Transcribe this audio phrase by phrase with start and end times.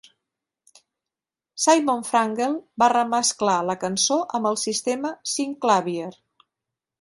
[1.65, 2.55] Simon Franglen
[2.85, 6.11] va remesclar la cançó amb el sistema synclavier.